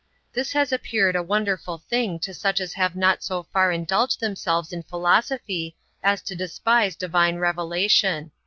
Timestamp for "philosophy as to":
4.81-6.35